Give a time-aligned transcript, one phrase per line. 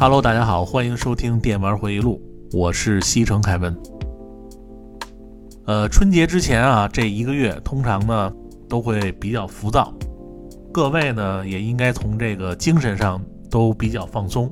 [0.00, 3.76] Hello，大家好，欢迎收听电玩回忆录，我是西城凯文。
[5.66, 8.32] 呃，春节之前啊，这一个月通常呢
[8.68, 9.92] 都会比较浮躁，
[10.72, 14.48] 各位呢也应该从这个精神上都比较放松。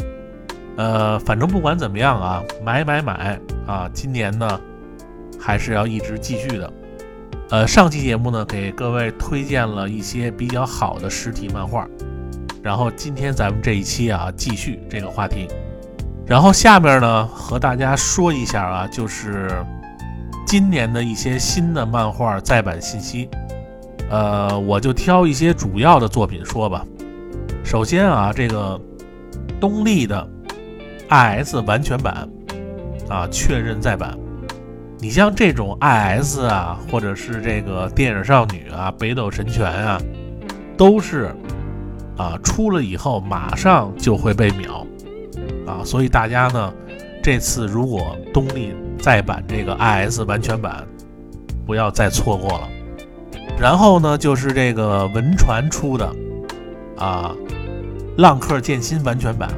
[0.77, 4.61] 呃，反正不管怎么样啊，买买买啊，今年呢
[5.39, 6.73] 还是要一直继续的。
[7.51, 11.89] 呃，上期节目呢给各位推荐了一些比较好的实体漫画。
[12.67, 15.47] 然后今天咱们这一期啊，继续这个话题。
[16.27, 19.49] 然后下面呢，和大家说一下啊，就是
[20.45, 23.31] 今年的一些新的漫画再版信息。
[24.11, 26.85] 呃，我就挑一些主要的作品说吧。
[27.63, 28.81] 首先啊，这个
[29.61, 30.29] 东立的
[31.09, 32.29] IS 完全版
[33.09, 34.19] 啊，确认再版。
[34.99, 40.03] 你像这种 IS 啊，或者是这个电影少女啊、北斗神拳啊，
[40.77, 41.33] 都是。
[42.17, 44.87] 啊，出了以后马上就会被秒，
[45.67, 46.73] 啊，所以大家呢，
[47.23, 50.87] 这次如果东立再版这个 IS 完全版，
[51.67, 52.69] 不要再错过了。
[53.59, 56.11] 然后呢，就是这个文传出的
[56.97, 57.35] 啊，
[58.17, 59.51] 浪客剑心完全版，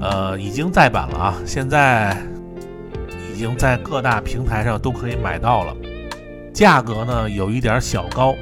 [0.00, 2.16] 呃，已经再版了啊，现在
[3.32, 5.76] 已经在各大平台上都可以买到了，
[6.52, 8.34] 价格呢有一点小高。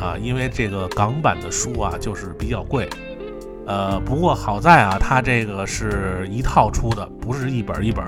[0.00, 2.88] 啊，因为这个港版的书啊，就是比较贵，
[3.66, 8.04] 呃，不过好在啊，它这个是一套出的，不是一本一本，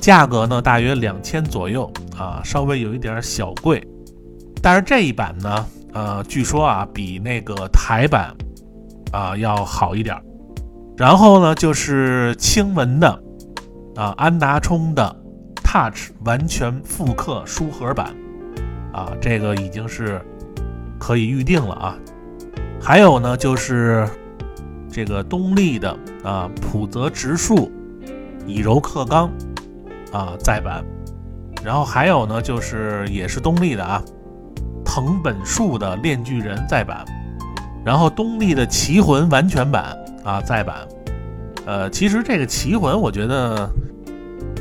[0.00, 3.84] 价格呢大约两千左右啊，稍微有一点小贵，
[4.62, 8.32] 但是这一版呢，呃，据说啊比那个台版
[9.10, 10.16] 啊要好一点。
[10.96, 13.22] 然后呢，就是清文的
[13.96, 15.16] 啊，安达充的
[15.64, 18.14] Touch 完全复刻书盒版
[18.92, 20.24] 啊，这个已经是。
[21.02, 21.98] 可以预定了啊，
[22.80, 24.08] 还有呢，就是
[24.88, 27.72] 这个东立的啊，浦泽直树
[28.46, 29.28] 以柔克刚
[30.12, 30.84] 啊再版，
[31.64, 34.00] 然后还有呢，就是也是东立的啊，
[34.84, 37.04] 藤本树的炼巨人再版，
[37.84, 40.86] 然后东立的奇魂完全版啊再版，
[41.66, 43.68] 呃，其实这个奇魂我觉得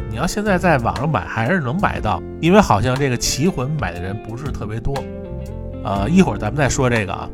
[0.09, 4.96] 你要现在在网上买还是能买到，因为好像这个奇魂买的人不是特别多。
[5.84, 7.30] 呃，一会儿咱们再说这个啊，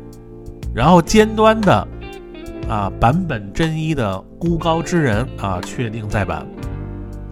[0.74, 1.88] 然后尖端的
[2.68, 6.46] 啊版本真一的孤高之人啊确定再版，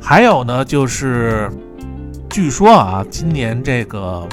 [0.01, 1.51] 还有呢就是
[2.29, 4.29] 据说啊今年这个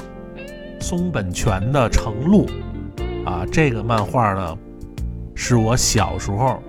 [0.80, 2.46] 松本泉的成露
[3.26, 4.58] 啊这个漫画呢
[5.36, 6.62] 是我小时候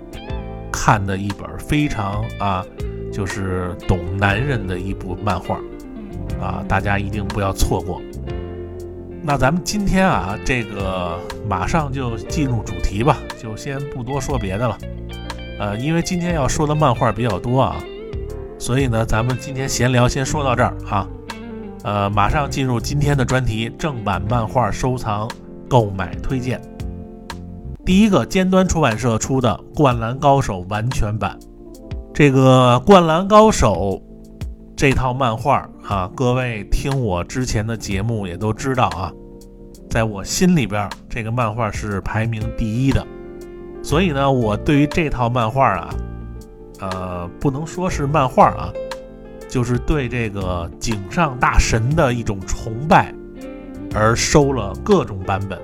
[0.71, 2.65] 看的一本非常啊
[3.11, 5.59] 就是懂男人的一部漫画
[6.41, 8.01] 啊大家一定不要错过。
[9.27, 11.19] 那咱们今天啊，这个
[11.49, 14.77] 马上就进入主题吧，就先不多说别的了。
[15.59, 17.75] 呃，因为今天要说的漫画比较多啊，
[18.59, 21.07] 所以呢，咱们今天闲聊先说到这儿啊。
[21.83, 25.27] 呃，马上进入今天的专题：正版漫画收藏
[25.67, 26.61] 购买推荐。
[27.83, 31.35] 第一个，尖端出版社出的《灌篮高手》完全版。
[32.13, 33.99] 这个《灌篮高手》。
[34.77, 39.09] 这套漫画啊，各位听我之前的节目也都知道啊，
[39.95, 43.07] 在我心里边，这个漫画是排名第一的。
[43.81, 45.95] 所以呢，我对于这套漫画啊，
[46.81, 48.73] 呃，不能说是漫画啊，
[49.47, 53.15] 就是对这个井上大神的一种崇拜，
[53.93, 55.57] 而收了各种版本。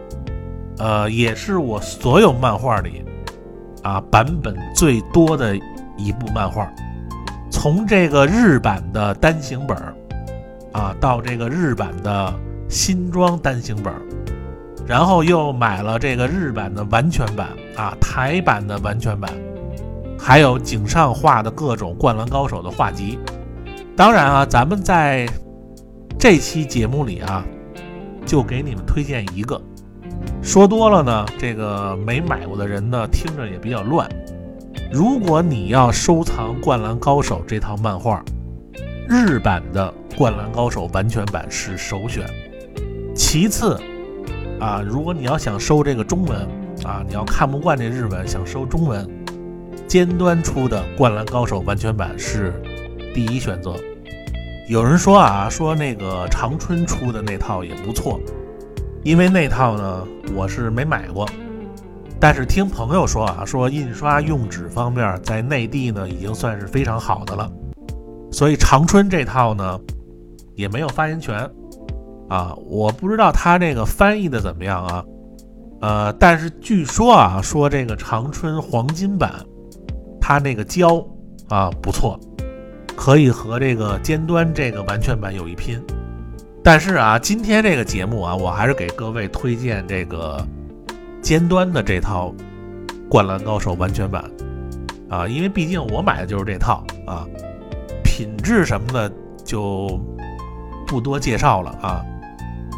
[0.77, 3.03] 呃，也是我所有漫画里
[3.83, 5.57] 啊版本最多的
[5.97, 6.71] 一部漫画。
[7.49, 9.93] 从这个日版的单行本儿
[10.71, 12.33] 啊，到这个日版的
[12.69, 13.93] 新装单行本，
[14.87, 19.31] 然后又买了这个日版的完全版啊，台版的完全版，
[20.19, 23.17] 还有井上画的各种灌篮高手的画集。
[23.95, 25.27] 当然啊，咱们在
[26.19, 27.45] 这期节目里啊，
[28.25, 29.61] 就给你们推荐一个，
[30.41, 34.09] 说多了呢，这个没买过的人呢，听着也比较乱。
[34.91, 38.21] 如果你要收藏《灌篮高手》这套漫画，
[39.07, 42.25] 日版的《灌篮高手》完全版是首选。
[43.15, 43.79] 其次，
[44.61, 46.47] 啊，如果你要想收这个中文，
[46.85, 49.09] 啊，你要看不惯这日文，想收中文，
[49.87, 52.53] 尖端出的《灌篮高手》完全版是
[53.11, 53.73] 第一选择。
[54.69, 58.19] 有人说啊，说那个长春出的那套也不错，
[59.03, 61.27] 因为那套呢，我是没买过。
[62.19, 67.51] 但是听朋友说啊，说印刷用纸方面在内地呢已经算是非常好的了，
[68.31, 69.79] 所以长春这套呢
[70.53, 71.49] 也没有发言权
[72.31, 75.03] 啊，我不知道他这个翻译的怎么样啊，
[75.81, 79.33] 呃，但是据说啊，说这个长春黄金版，
[80.21, 81.05] 它那个胶
[81.49, 82.17] 啊不错，
[82.95, 85.77] 可以和这个尖端这个完全版有一拼。
[86.63, 90.41] 但是啊，今天这个节目啊，我还是给各位推荐这个
[91.21, 92.33] 尖端的这套
[93.09, 94.23] 《灌篮高手》完全版
[95.09, 97.27] 啊，因为毕竟我买的就是这套啊，
[98.05, 99.11] 品质什么的
[99.43, 99.99] 就
[100.87, 102.01] 不多介绍了啊。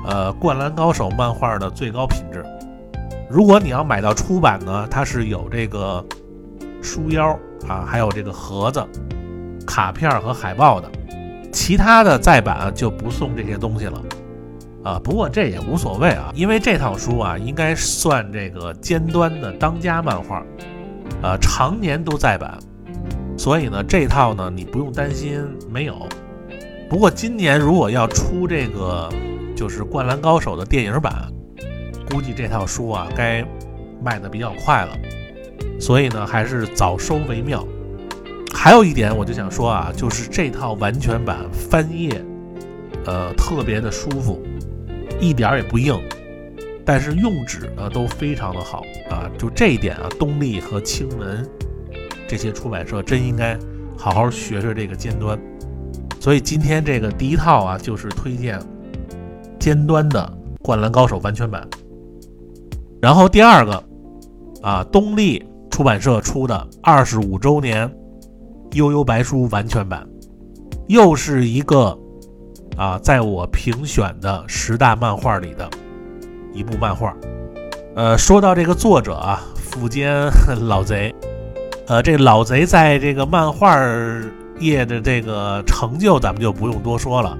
[0.05, 2.43] 呃，《灌篮高手》漫画的最高品质。
[3.29, 6.05] 如果你要买到出版呢，它是有这个
[6.81, 8.85] 书腰啊，还有这个盒子、
[9.65, 10.91] 卡片和海报的。
[11.51, 14.01] 其他的再版就不送这些东西了
[14.83, 14.99] 啊。
[15.03, 20.43] 不过这也无所谓啊，因为这套书啊，应该算这个尖端的当家漫画，
[21.21, 22.57] 呃，常年都在版，
[23.37, 25.95] 所以呢，这套呢你不用担心没有。
[26.89, 29.09] 不过今年如果要出这个。
[29.55, 31.31] 就是《灌篮高手》的电影版，
[32.09, 33.45] 估计这套书啊该
[34.03, 34.97] 卖的比较快了，
[35.79, 37.65] 所以呢还是早收为妙。
[38.53, 42.23] 还有一点我就想说啊，就是这套完全版翻页，
[43.05, 44.41] 呃特别的舒服，
[45.19, 45.99] 一点也不硬，
[46.85, 49.29] 但是用纸呢都非常的好啊。
[49.37, 51.45] 就这一点啊，东立和青文
[52.27, 53.57] 这些出版社真应该
[53.97, 55.37] 好好学学这个尖端。
[56.19, 58.57] 所以今天这个第一套啊，就是推荐。
[59.63, 60.19] 尖端的
[60.61, 61.65] 《灌篮高手》完全版，
[63.01, 63.81] 然后第二个
[64.61, 67.87] 啊，东立出版社出的二十五周年
[68.73, 70.05] 《悠悠白书》完全版，
[70.89, 71.97] 又是一个
[72.75, 75.69] 啊，在我评选的十大漫画里的
[76.53, 77.15] 一部漫画。
[77.95, 80.29] 呃，说到这个作者啊，富坚
[80.67, 81.15] 老贼，
[81.87, 83.79] 呃，这老贼在这个漫画
[84.59, 87.37] 业的这个成就，咱们就不用多说了。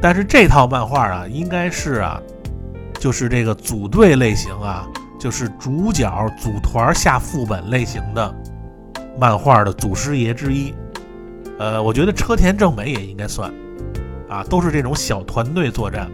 [0.00, 2.20] 但是这套漫画啊，应该是啊，
[3.00, 4.86] 就是这个组队类型啊，
[5.18, 8.34] 就是主角组团下副本类型的
[9.18, 10.74] 漫画的祖师爷之一。
[11.58, 13.52] 呃，我觉得车田正美也应该算
[14.28, 16.10] 啊，都是这种小团队作战。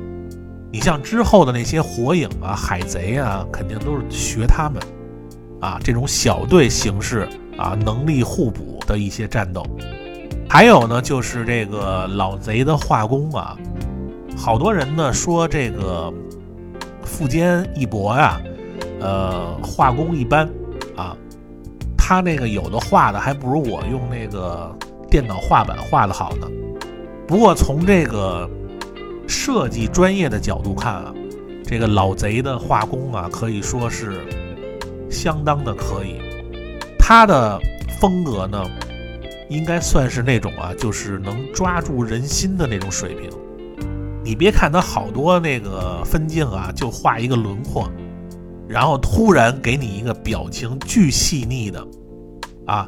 [0.70, 4.80] 你像之后的那些火影啊、海贼啊，肯定都是学他们
[5.60, 7.28] 啊，这种小队形式
[7.58, 9.66] 啊，能力互补的一些战斗。
[10.48, 13.56] 还有呢，就是这个老贼的画工啊，
[14.36, 16.12] 好多人呢说这个
[17.04, 18.40] 富坚义博呀，
[19.00, 20.48] 呃，画工一般
[20.96, 21.16] 啊，
[21.96, 24.74] 他那个有的画的还不如我用那个
[25.10, 26.48] 电脑画板画的好呢。
[27.26, 28.48] 不过从这个
[29.28, 31.14] 设计专业的角度看啊，
[31.64, 34.20] 这个老贼的画工啊，可以说是
[35.08, 36.20] 相当的可以，
[36.98, 37.60] 他的
[38.00, 38.64] 风格呢。
[39.48, 43.28] 应该算是那种啊，就是能抓住人心的那种水平。
[44.24, 47.88] 你别看他好多那个分镜啊，就画一个轮廓，
[48.68, 51.86] 然后突然给你一个表情巨细腻的
[52.66, 52.86] 啊，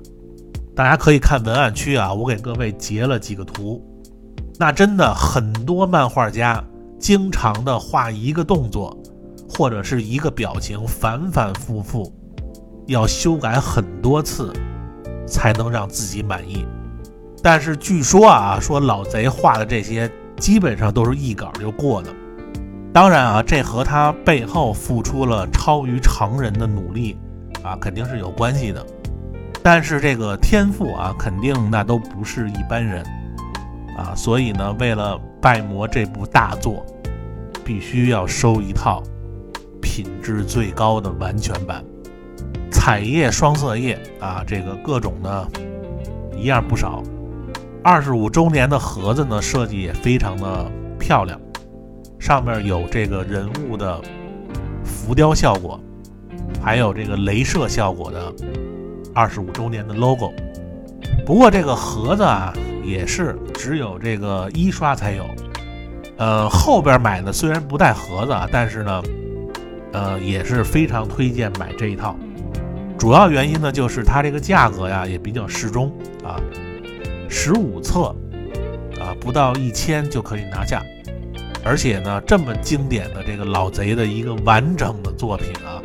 [0.74, 3.82] 大家可以看文案区啊，我给各位截了几个图。
[4.58, 6.64] 那真的很多漫画家
[6.98, 8.96] 经常的画一个动作
[9.48, 12.12] 或者是一个表情，反反复复，
[12.86, 14.52] 要修改很多次。
[15.26, 16.66] 才能让自己满意，
[17.42, 20.06] 但是据说啊，说老贼画的这些
[20.44, 22.10] 基本上都是一稿就过的。
[22.92, 27.16] 当然啊，这和他背后付出了超于常人的努力
[27.62, 28.84] 啊，肯定是有关系的。
[29.62, 33.02] 但是这个天赋啊，肯定那都不是一般人
[33.96, 34.14] 啊。
[34.14, 36.84] 所以呢，为了拜魔这部大作，
[37.64, 39.02] 必须要收一套
[39.80, 41.82] 品质最高的完全版。
[42.70, 45.48] 彩页双色页啊，这个各种的
[46.36, 47.02] 一样不少。
[47.84, 51.38] 二十五周年的盒子呢，设计也非常的漂亮，
[52.18, 54.00] 上面有这个人物的
[54.82, 55.78] 浮雕效果，
[56.62, 58.32] 还有这个镭射效果的
[59.14, 60.32] 二十五周年的 logo。
[61.26, 65.26] 不过这个盒子啊，也是只有这个一刷才有。
[66.16, 69.02] 呃，后边买的虽然不带盒子啊，但是呢，
[69.92, 72.16] 呃，也是非常推荐买这一套。
[72.96, 75.92] 主要原因呢，就是它这个价格呀也比较适中
[76.24, 76.40] 啊，
[77.28, 78.14] 十五册
[79.00, 80.82] 啊不到一千就可以拿下，
[81.64, 85.82] 而且呢这么经典的这个老贼的一个完整的作品啊，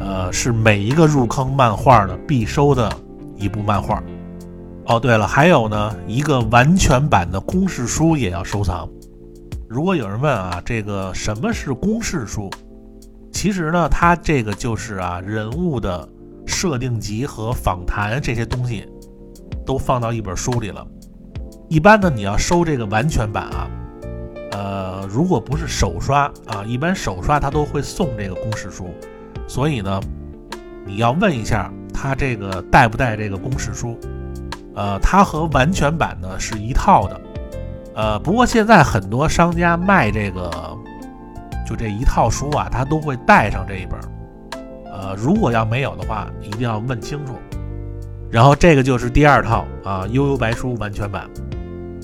[0.00, 2.92] 呃是每一个入坑漫画的必收的
[3.36, 4.02] 一部漫画。
[4.86, 8.88] 哦对了，还有呢一个完全版的公式书也要收藏。
[9.68, 12.50] 如果有人问啊，这个什么是公式书？
[13.32, 16.08] 其实呢，它这个就是啊人物的。
[16.46, 18.84] 设定集和访谈这些东西
[19.64, 20.86] 都放到一本书里了。
[21.68, 23.70] 一般呢，你要收这个完全版啊，
[24.52, 28.88] 呃，如果不是手刷啊，一般手刷它都会送这个公式书。
[29.46, 30.00] 所以呢，
[30.84, 33.96] 你要问一下它这个带不带这个公式书？
[34.74, 37.20] 呃，它和完全版呢是一套的。
[37.94, 40.50] 呃，不过现在很多商家卖这个，
[41.68, 44.00] 就这一套书啊，它都会带上这一本。
[44.92, 47.34] 呃，如果要没有的话，一定要问清楚。
[48.30, 51.28] 然后这个就是第二套啊，《悠悠白书》完全版。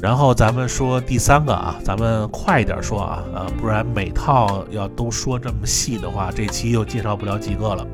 [0.02, 7.87] 然后咱们说第三个啊，咱们快一点说啊，呃，不然每套要都说这么细的话，这期又介绍不了几个了。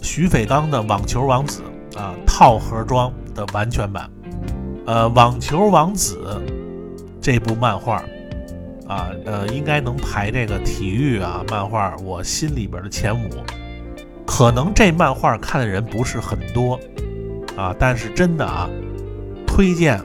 [0.00, 1.62] 徐斐刚的《网球王子》
[1.98, 4.08] 啊，套盒装的完全版。
[4.86, 6.40] 呃，《网球王子》
[7.20, 7.96] 这部漫画
[8.86, 13.28] 啊，呃，应该能排这个体育啊漫画我心里边的前五。
[14.24, 16.78] 可能这漫画看的人不是很多
[17.56, 18.68] 啊，但是真的啊，
[19.46, 20.00] 推荐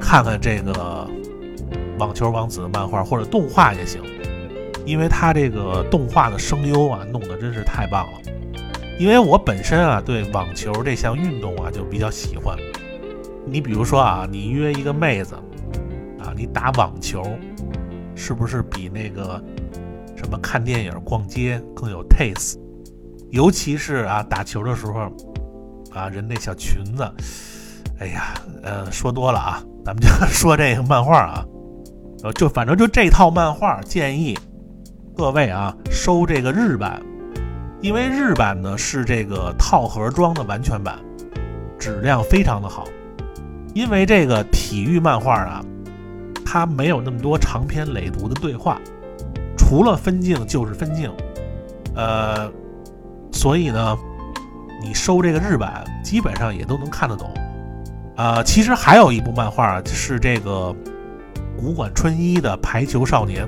[0.00, 0.72] 看看这个
[1.98, 4.02] 《网球王子》的漫画或者动画也行，
[4.84, 8.18] 因为他这个动画的声优啊弄得真是太棒了。
[8.98, 12.56] 因为我本身啊对网球这项运动啊就比较喜欢。
[13.44, 15.34] 你比如说啊，你约一个妹子
[16.20, 17.22] 啊，你打网球，
[18.14, 19.42] 是不是比那个
[20.14, 22.56] 什么看电影、逛街更有 taste？
[23.30, 25.10] 尤其是啊，打球的时候，
[25.94, 27.10] 啊，人那小裙子，
[27.98, 31.44] 哎呀，呃，说多了啊，咱们就 说这个漫画啊，
[32.22, 34.38] 呃，就反正就这套漫画，建议
[35.16, 37.02] 各位啊收这个日版，
[37.80, 40.98] 因为日版呢是这个套盒装的完全版，
[41.78, 42.84] 质量非常的好。
[43.74, 45.64] 因为这个体育漫画啊，
[46.44, 48.78] 它没有那么多长篇累牍的对话，
[49.56, 51.10] 除了分镜就是分镜，
[51.94, 52.50] 呃。
[53.34, 53.96] 所以呢，
[54.82, 57.32] 你收这个日版，基本上也都能看得懂。
[58.16, 60.74] 啊，其实还有一部漫画是这个
[61.56, 63.46] 古馆春一的《排球少年》。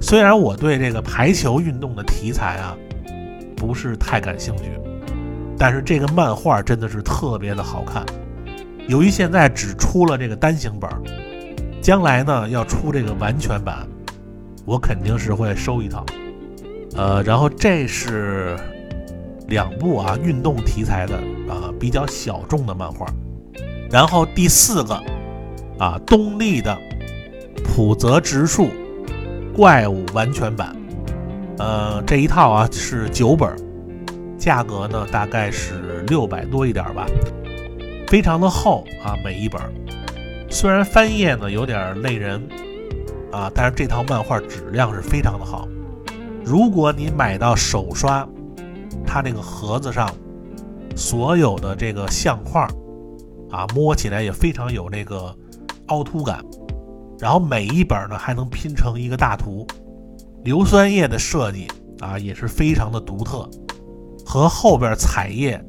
[0.00, 2.76] 虽然我对这个排球运动的题材啊
[3.56, 4.64] 不是太感兴趣，
[5.58, 8.04] 但是这个漫画真的是特别的好看。
[8.88, 10.90] 由于现在只出了这个单行本，
[11.82, 13.86] 将来呢要出这个完全版，
[14.64, 16.04] 我肯定是会收一套。
[16.96, 18.56] 呃，然后这是。
[19.48, 21.14] 两部啊，运动题材的
[21.48, 23.06] 啊，比较小众的漫画。
[23.90, 24.94] 然后第四个
[25.78, 26.76] 啊，东立的
[27.62, 28.68] 浦泽直树
[29.54, 30.74] 怪物完全版，
[31.58, 33.54] 呃，这一套啊是九本，
[34.38, 37.06] 价格呢大概是六百多一点吧，
[38.08, 39.60] 非常的厚啊，每一本。
[40.48, 42.42] 虽然翻页呢有点累人
[43.30, 45.68] 啊，但是这套漫画质量是非常的好。
[46.42, 48.26] 如果你买到手刷。
[49.14, 50.10] 它这个盒子上
[50.96, 52.68] 所有的这个相框
[53.48, 55.32] 啊，摸起来也非常有那个
[55.86, 56.44] 凹凸感，
[57.20, 59.64] 然后每一本呢还能拼成一个大图。
[60.42, 61.68] 硫酸页的设计
[62.00, 63.48] 啊也是非常的独特，
[64.26, 65.64] 和后边彩页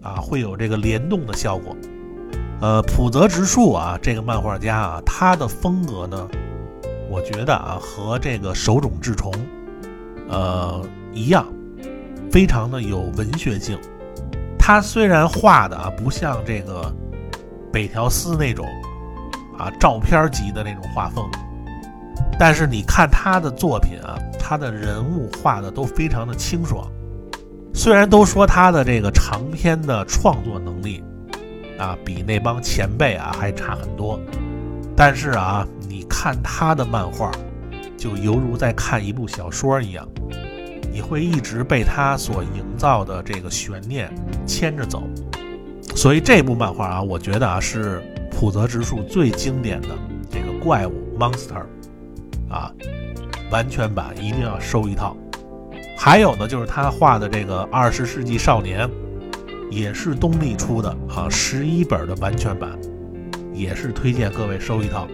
[0.00, 1.76] 啊会有这个联动的效果。
[2.60, 6.28] 呃，浦泽直树啊这个漫画家啊，他的风格呢，
[7.10, 9.34] 我觉得啊和这个手冢治虫
[10.28, 10.80] 呃
[11.12, 11.44] 一样。
[12.30, 13.78] 非常的有文学性，
[14.58, 16.94] 他虽然画的啊不像这个
[17.72, 18.66] 北条司那种
[19.56, 21.24] 啊照片级的那种画风，
[22.38, 26.86] 但是你看他的作品啊，他的人物画的都非常的清爽。
[27.74, 31.02] 虽然都说他的这个长篇的创作能力
[31.78, 34.18] 啊比那帮前辈啊还差很多，
[34.96, 37.30] 但是啊你看他的漫画，
[37.96, 40.06] 就犹如在看一部小说一样。
[40.98, 44.12] 你会一直被他所营造的这个悬念
[44.44, 45.04] 牵着走，
[45.94, 48.02] 所以这部漫画啊，我觉得啊是
[48.32, 49.90] 浦泽直树最经典的
[50.28, 51.62] 这个怪物 monster
[52.50, 52.72] 啊，
[53.52, 55.16] 完全版一定要收一套。
[55.96, 58.90] 还有呢，就是他画的这个二十世纪少年，
[59.70, 62.76] 也是东立出的啊，十一本的完全版，
[63.54, 65.06] 也是推荐各位收一套。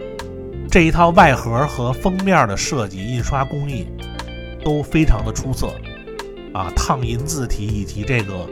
[0.71, 3.87] 这一套外盒和封面的设计、印刷工艺。
[4.65, 5.69] 都非常的出色，
[6.53, 8.49] 啊，烫银字体以及这个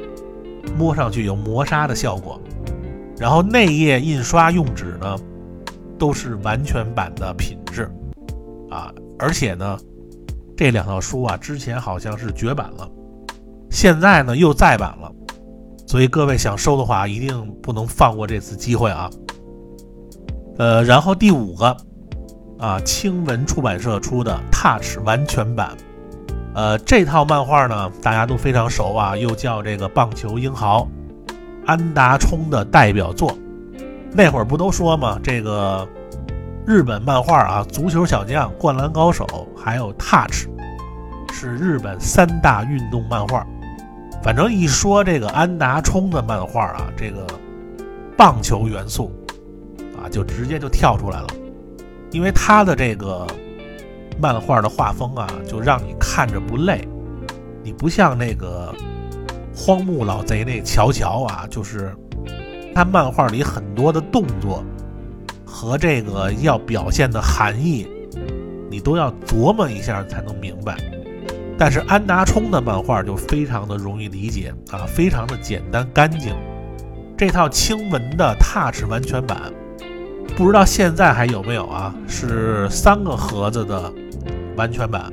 [0.76, 2.40] 摸上去有磨砂的效果，
[3.19, 5.16] 然后内页印刷用纸呢
[5.99, 7.90] 都是完全版的品质，
[8.71, 9.78] 啊，而且呢
[10.57, 12.88] 这两套书啊之前好像是绝版了，
[13.71, 15.11] 现在呢又再版了，
[15.87, 19.11] 所以各位想收的话一定不能放过这次机会啊。
[20.59, 21.76] 呃，然后第五个
[22.59, 25.75] 啊，青文出版社出的 Touch 完全版。
[26.54, 30.87] 呃，这套漫画呢，大家都非常熟啊，又叫这个棒球英豪
[31.64, 33.37] 安达充的代表作。
[34.12, 35.18] 那会儿不都说吗？
[35.23, 35.88] 这个
[36.66, 40.47] 日本漫画啊，足球小将、灌篮高手，还有 Touch，
[41.32, 43.47] 是日本三大运动漫画。
[44.23, 47.26] 反正一说这个安达充的漫画啊，这个
[48.14, 49.11] 棒球元素
[49.97, 51.28] 啊，就直接就跳出来了，
[52.11, 53.26] 因为他的这个
[54.21, 56.87] 漫画的画风啊，就让你看着不累。
[57.62, 58.75] 你不像那个
[59.54, 61.95] 荒木老贼那乔乔啊，就是
[62.75, 64.64] 他漫画里很多的动作
[65.45, 67.87] 和这个要表现的含义，
[68.71, 70.76] 你都要琢磨一下才能明白。
[71.59, 76.35] 但是安达充的漫画就非常的容易理解啊，非常的简单干净。
[77.16, 79.52] 这套青文的 Touch 完全版，
[80.35, 81.95] 不知道现在还有没有啊？
[82.09, 83.92] 是三个盒子的
[84.56, 85.12] 完全版。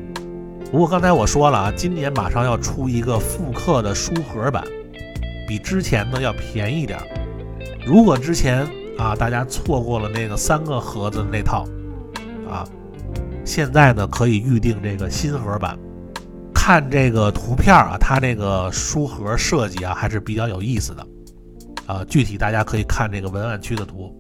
[0.72, 4.64] 不过刚才我说了啊，今年马上要出一个复刻的书盒版，
[5.48, 7.00] 比之前呢要便宜点。
[7.86, 11.66] 如果之前啊大家错过了那个三个盒子那套
[12.48, 12.64] 啊，
[13.44, 15.78] 现在呢可以预定这个新盒版。
[16.54, 21.08] 看这个图片啊，它这个书盒设计啊还是比较有意思的，
[21.88, 24.16] 啊，具体大家可以看这个文案区的图。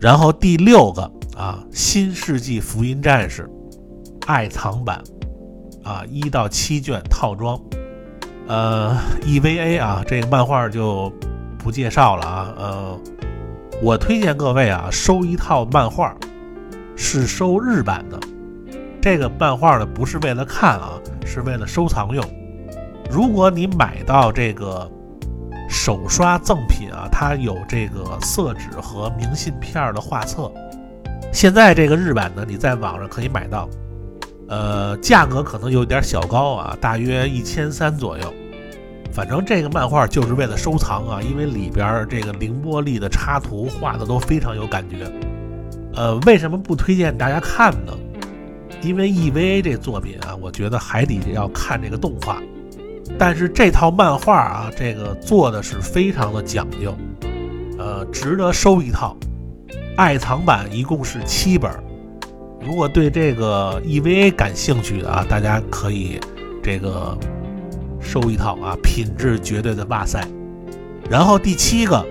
[0.00, 1.02] 然后第六个
[1.36, 3.42] 啊，《新世纪福音战士》
[4.26, 5.02] 爱藏版
[5.82, 7.60] 啊，一到七卷套装，
[8.46, 11.12] 呃，EVA 啊，这个漫画就
[11.58, 13.00] 不介绍了啊，呃，
[13.82, 16.14] 我推荐各位啊，收一套漫画，
[16.96, 18.18] 是收日版的。
[19.02, 20.92] 这个漫画呢，不是为了看啊，
[21.26, 22.24] 是为了收藏用。
[23.10, 24.90] 如果你买到这个
[25.68, 30.50] 手刷赠品啊，它有这个色纸和明信片的画册。
[31.30, 33.68] 现在这个日版呢，你在网上可以买到，
[34.48, 38.34] 呃，价格可能有点小高啊，大约一千三左右。
[39.12, 45.10] 反正这个漫画就是为了收藏啊，因为里边这个凌波丽的插图画的都非常有感觉。
[45.94, 47.92] 呃，为什么不推荐大家看呢？
[48.82, 52.42] 因为 EVA 这作品啊，我觉得还得要看这个动画，
[53.16, 56.94] 但是这套漫画啊，这个做的是非常的讲究，
[57.78, 59.16] 呃，值得收一套。
[59.96, 61.70] 爱藏版一共是七本，
[62.64, 66.18] 如果对这个 EVA 感兴趣的啊，大家可以
[66.62, 67.16] 这个
[68.00, 70.26] 收一套啊，品质绝对的哇塞。
[71.10, 72.04] 然后第七个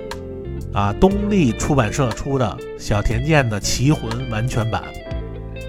[0.73, 4.83] 啊，东立出版社出的小田健的《棋魂》完全版，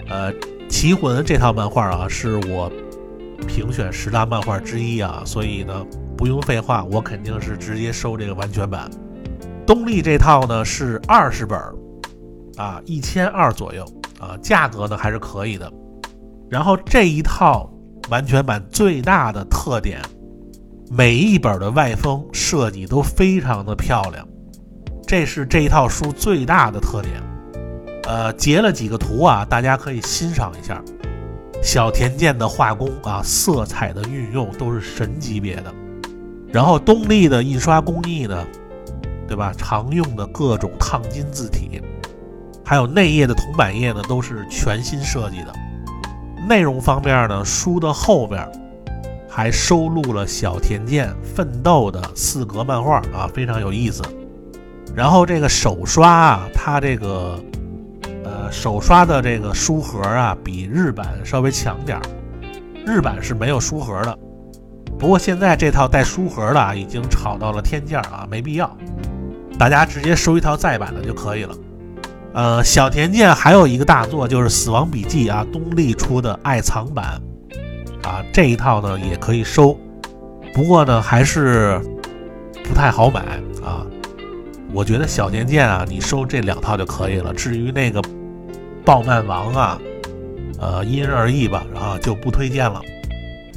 [0.08, 0.32] 呃。
[0.76, 2.72] 《棋魂》这套漫画啊，是我
[3.46, 8.90] 评选十大漫画之一啊，所以呢，不用废话，我肯定是直接收这个完全版。
[9.64, 11.56] 东立这套呢是二十本
[12.56, 13.84] 啊，一千二左右
[14.24, 15.70] 啊，价格呢还是可以的。
[16.50, 17.70] 然后这一套
[18.08, 20.00] 完全版最大的特点，
[20.90, 24.26] 每一本的外封设计都非常的漂亮，
[25.06, 27.14] 这是这一套书最大的特点。
[28.04, 30.82] 呃，截了几个图啊，大家可以欣赏一下。
[31.62, 35.74] 小田健的画工啊，色彩的运用都是神级别的。
[36.52, 38.46] 然后东立的印刷工艺呢，
[39.26, 39.52] 对吧？
[39.56, 41.80] 常用的各种烫金字体，
[42.64, 45.52] 还有内页的铜版页呢，都是全新设计的。
[46.48, 48.46] 内容方面呢，书的后边
[49.28, 54.02] 还收录了小田健奋斗的四格漫画啊，非常有意思。
[54.94, 57.38] 然后这个手刷啊，它这个
[58.24, 58.50] 呃。
[58.52, 62.02] 手刷的这个书盒啊，比日版稍微强点儿。
[62.86, 64.16] 日版是没有书盒的，
[64.96, 68.70] 不过现在这套带书盒的啊，已经炒到了天价啊，没必要。
[69.58, 71.54] 大家直接收一套再版的就可以了。
[72.34, 77.20] 呃，小田健还有一个大作就是《死亡笔记》啊，东立出的爱藏版
[78.02, 79.78] 啊，这一套呢也可以收，
[80.52, 81.80] 不过呢还是
[82.64, 83.20] 不太好买
[83.64, 83.86] 啊。
[84.72, 87.32] 我觉得小田健啊，你收这两套就可以了。
[87.32, 88.02] 至于那个。
[88.86, 89.78] 暴漫王啊，
[90.60, 92.82] 呃，因人而异吧，然后就不推荐了，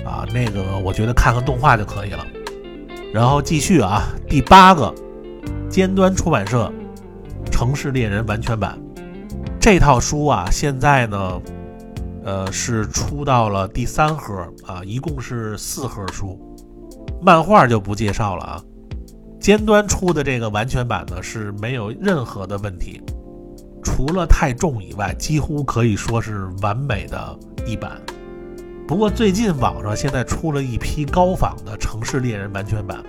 [0.06, 2.26] 啊，那个我觉得看看动画就可以了。
[3.13, 4.96] 然后继续啊，第八个，
[5.70, 6.72] 尖端出版社
[7.47, 8.77] 《城市猎人》完全版
[9.60, 11.41] 这套书啊，现在呢，
[12.23, 16.39] 呃，是出到了第三盒啊，一共是四盒书，
[17.21, 18.63] 漫画就不介绍了啊。
[19.39, 23.01] 尖端出的这个完全版呢，是没有任何的问题。
[23.83, 28.01] 除了太重以外，几乎可以说是完美的一版。
[28.88, 33.03] 不过最近网上现在出了一批高仿的《城市猎人》完全版，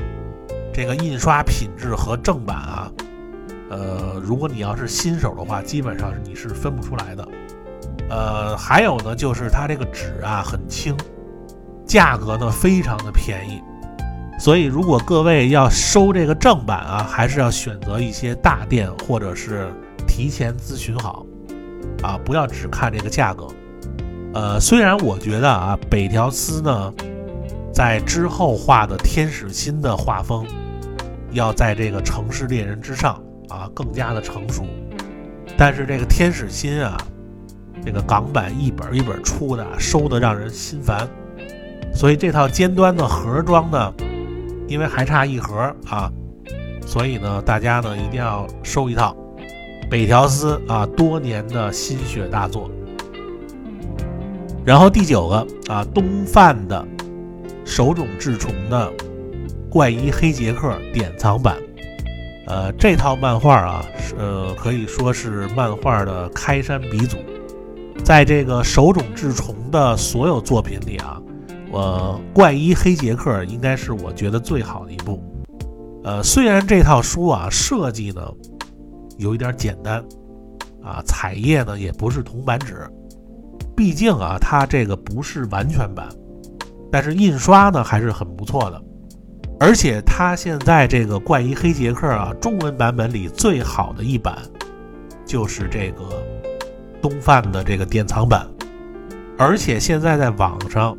[0.73, 2.93] 这个印刷品质和正版啊，
[3.71, 7.29] 呃，如果你要是新手的话，基本上你是分不出来的。
[8.11, 10.97] 呃，还有呢，就是它这个纸啊很轻，
[11.87, 13.63] 价格呢非常的便宜。
[14.39, 19.73] 所以如果各位要收这个正版啊，还是要选择一些大店或者是。
[20.07, 21.25] 提前咨询好，
[22.03, 23.47] 啊，不要只看这个价格。
[24.33, 26.93] 呃，虽然我觉得啊，北条司呢，
[27.73, 30.45] 在之后画的天使心的画风，
[31.31, 34.65] 要在这个城市猎人之上啊更加的成熟。
[35.57, 36.97] 但是这个天使心啊，
[37.85, 41.09] 这个港版一本一本出的，收的让人心烦。
[41.93, 43.93] 所以这套尖端的盒装呢，
[44.69, 46.11] 因为还差一盒啊，
[46.87, 49.17] 所以呢，大家呢一定要收一套
[49.91, 52.71] 北条司啊多年的心血大作。
[54.65, 56.87] 然后第九个啊，东贩的
[57.65, 58.93] 手冢治虫的
[59.71, 61.57] 怪医黑杰克典藏版，
[62.49, 63.85] 呃，这套漫画啊，
[64.17, 67.19] 呃，可以说是漫画的开山鼻祖。
[68.03, 71.21] 在这个手冢治虫的所有作品里啊，
[71.71, 75.23] 我怪医黑杰克应该是我觉得最好的一部。
[76.05, 78.23] 呃，虽然这套书啊设计呢
[79.19, 80.03] 有一点简单，
[80.83, 82.89] 啊，彩页呢也不是铜版纸。
[83.77, 86.09] 毕竟啊，它这个不是完全版，
[86.91, 88.83] 但是印刷呢还是很不错的。
[89.61, 94.39] 而且它现在这个怪医黑杰克啊，中文版本里最好的一版，
[95.27, 96.05] 就是这个
[97.03, 98.47] 东贩的这个典藏版。
[99.37, 100.97] 而且现在在网上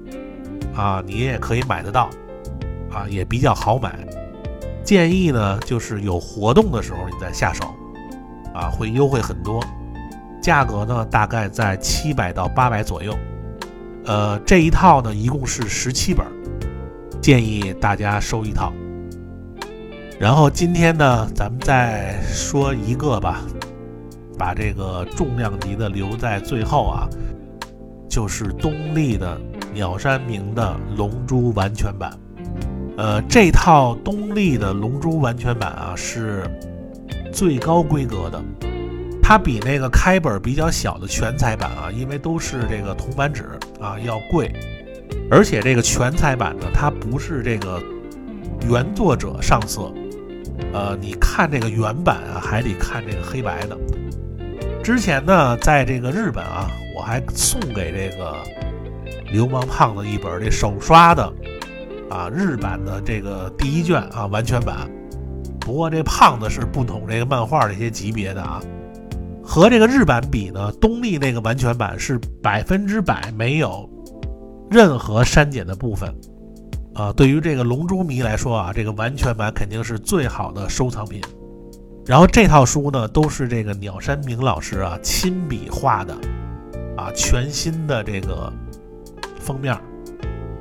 [0.75, 2.09] 啊，你也可以买得到，
[2.91, 3.97] 啊也比较好买。
[4.83, 7.65] 建议呢，就是有活动的时候你再下手，
[8.53, 9.63] 啊会优惠很多。
[10.41, 13.13] 价格呢，大概在七百到八百左右。
[14.05, 16.25] 呃，这一套呢，一共是十七本，
[17.29, 18.73] 建议大家收一套。
[20.19, 23.41] 然后今天呢，咱们再说一个吧，
[24.35, 27.07] 把这个重量级的留在最后啊，
[28.09, 29.39] 就是东立的
[29.75, 32.11] 鸟山明的《龙珠》完全版。
[32.97, 36.49] 呃，这套东立的《龙珠》完全版啊，是
[37.31, 38.41] 最高规格的。
[39.21, 44.51] 它比那个开本比较小的全彩版啊，因为都是这个铜版纸啊，要贵。
[45.31, 47.81] 而且这个全彩版呢，它不是这个
[48.69, 49.91] 原作者上色，
[50.73, 53.77] 呃，你看这个原版啊，还得看这个黑白的。
[54.83, 58.35] 之前呢，在这个日本啊，我还送给这个
[59.31, 61.33] 流氓胖子一本这手刷的
[62.09, 64.89] 啊日版的这个第一卷啊完全版。
[65.59, 68.61] 不过这胖子是不懂这个漫画这些级别的啊。
[69.43, 73.89] 和这个日版比呢，东立那个完全版是百分之百没有
[74.69, 76.13] 任何删减的部分，
[76.99, 81.21] 啊，对于这个龙珠迷来说啊，这个完全版肯定是最好的收藏品。
[82.05, 86.13] 然后这套书呢，都是这个鸟山明老师啊亲笔画的，
[86.97, 88.51] 啊，全新的这个
[89.39, 89.73] 封面，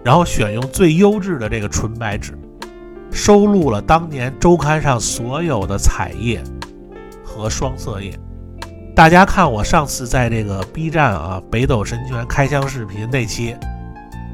[0.04, 2.38] 然后选用最优质的这个纯白纸，
[3.10, 6.40] 收录了当年周刊上所有的彩页
[7.24, 8.16] 和双色页。
[8.94, 13.56] 大家看我上次在这个 B 站啊北斗神拳开箱视频那期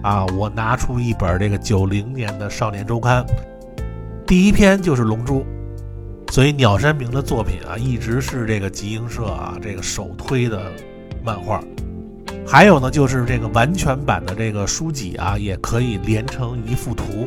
[0.04, 3.24] 啊，我拿出一本这个九零年的少年周刊，
[4.26, 5.40] 第一篇就是《龙珠》，
[6.30, 10.60] 所以鸟山明的作品啊，一直是这个集英社啊这个首推的
[11.24, 11.64] 漫画。
[12.46, 17.24] 还有呢，就是这个完全版的这个书籍啊，也可以连成一幅图。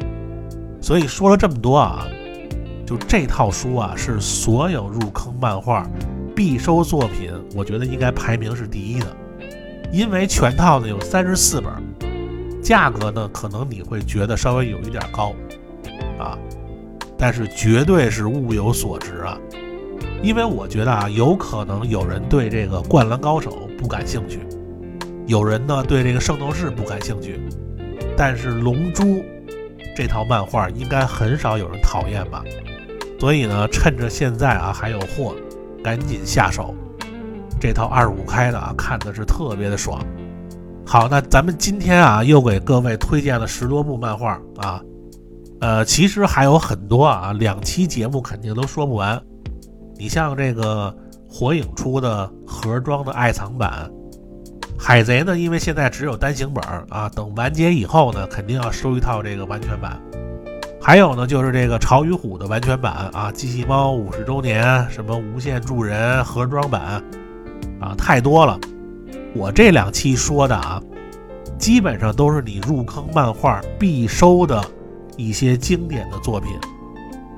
[0.80, 2.06] 所以说了这么多啊，
[2.86, 5.84] 就这套书啊，是所有入坑漫画。
[6.36, 9.08] 必收作品，我觉得应该排名是第一的，
[9.92, 11.74] 因为全套呢有三十四本，
[12.62, 15.34] 价格呢可能你会觉得稍微有一点高，
[16.20, 16.38] 啊，
[17.17, 19.38] 但是绝对是物有所值啊，
[20.22, 24.39] 因为我觉得啊，有可能有人对这个《灌篮高手》不感兴趣，
[25.26, 27.39] 有人呢对这个《圣斗士》不感兴趣，
[28.15, 29.04] 但是《龙珠》
[29.96, 32.43] 这套漫画应该很少有人讨厌吧，
[33.20, 35.36] 所以呢，趁着现在啊还有货。
[35.84, 36.76] 赶紧下手，
[37.62, 40.04] 这套二五开的啊，看的是特别的爽。
[40.89, 44.82] 好，那咱们今天啊，又给各位推荐了十多部漫画啊，
[45.60, 49.21] 呃，其实还有很多啊，两期节目肯定都说不完。
[49.97, 50.95] 你像这个
[51.28, 53.91] 火影出的盒装的爱藏版，
[54.80, 60.02] 海贼呢，因为现在只有单行本啊，等完结以后呢，肯定要收一套这个完全版。
[60.82, 67.04] 还有呢，就是这个潮与虎的完全版啊，机器猫五十周年，什么无限助人盒装版
[67.82, 68.58] 啊，太多了。
[69.38, 70.82] 我这两期说的啊，
[71.60, 74.60] 基本上都是你入坑漫画必收的
[75.15, 76.50] 一些经典的作品。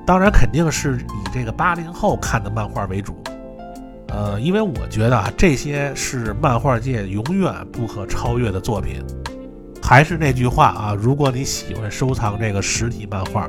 [0.06, 3.14] 当然，肯定是以这个八零后看的漫画为主。
[4.08, 9.04] 呃，因为我觉得啊，这些是漫画界永远不可超越的作品。
[9.82, 13.46] 还是那句话啊，如果你喜欢收藏这个实体漫画，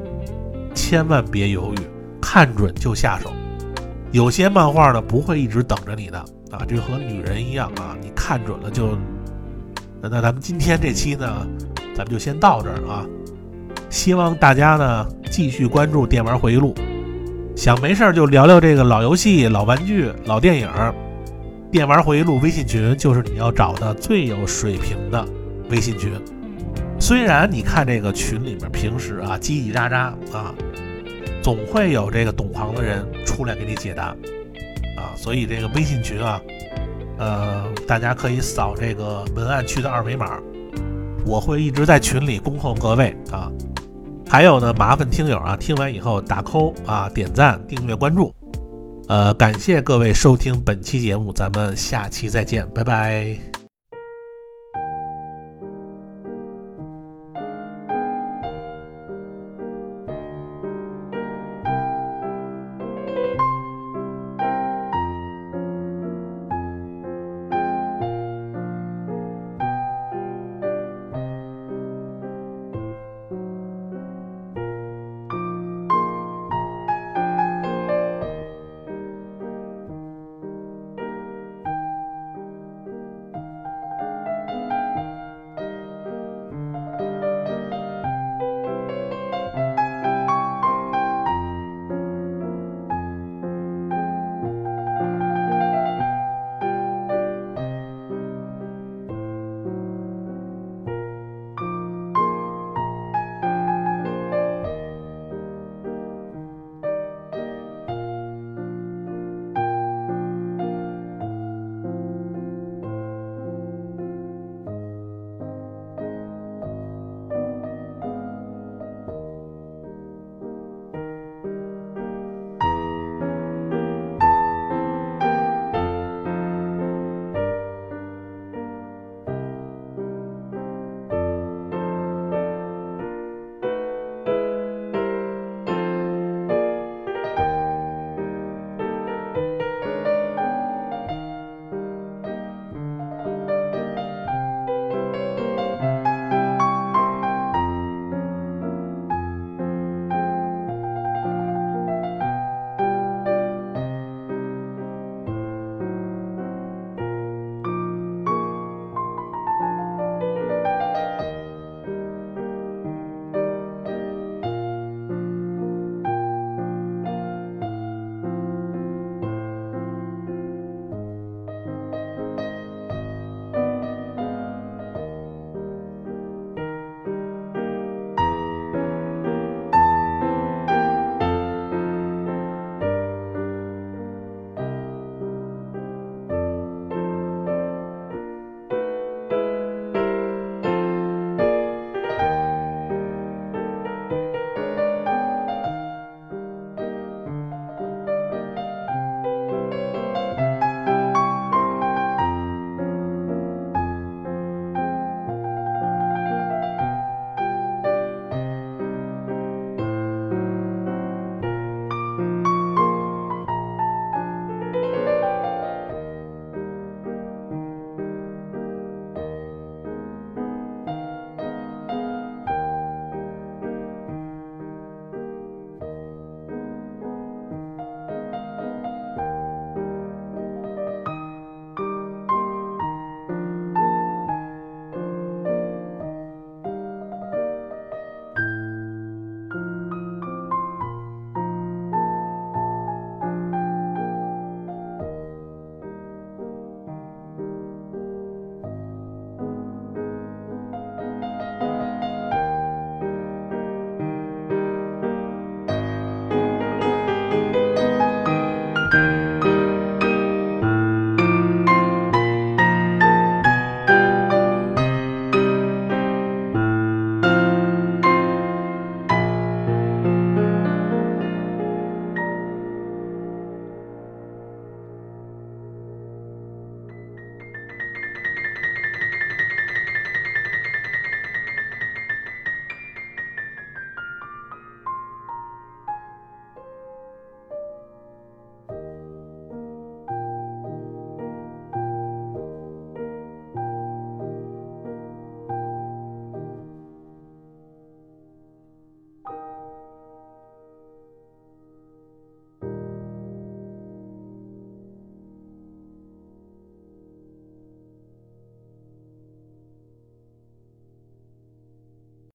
[0.76, 1.78] 千万别犹豫，
[2.22, 3.32] 看准就下手。
[4.12, 8.98] 有些漫画呢不会一直等着你的啊，就和女人一样啊，你看准了就……
[10.02, 11.48] 那那咱们今天这期呢，
[11.96, 13.06] 咱们就先到这儿啊。
[13.90, 16.74] 希望大家呢继续关注电玩回忆录。
[17.56, 20.70] 想没事儿就聊聊这个老游戏、老玩具、老电影。
[21.72, 25.26] 电玩回忆录微信群就是你要找的最有水平的
[25.70, 26.12] 微信群。
[27.00, 29.96] 虽然你看这个群里面平时啊叽叽喳喳
[30.36, 30.54] 啊，
[31.42, 34.16] 总会有这个懂行的人出来给你解答，
[35.22, 36.42] 所以这个微信群啊，
[37.20, 40.40] 呃，大家可以扫这个文案区的二维码，
[41.28, 43.52] 我会一直在群里恭候各位啊。
[44.28, 48.34] 还有呢，麻烦听友啊，听完以后打扣啊，点赞、订阅、关注，
[49.10, 53.61] 呃，感谢各位收听本期节目，咱们下期再见，拜拜。